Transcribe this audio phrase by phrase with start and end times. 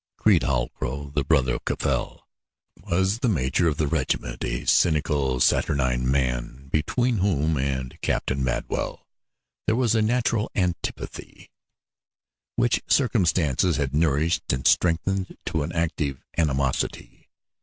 [0.17, 2.23] Creede Halcrow, the brother of Caffal,
[2.75, 9.05] was the major of the regiment a cynical, saturnine man, between whom and Captain Madwell
[9.67, 11.51] there was a natural antipathy
[12.55, 17.29] which circumstances had nourished and strengthened to an active animosity.